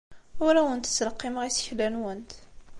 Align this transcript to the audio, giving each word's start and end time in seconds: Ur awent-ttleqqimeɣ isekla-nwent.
Ur 0.45 0.53
awent-ttleqqimeɣ 0.61 1.43
isekla-nwent. 1.45 2.31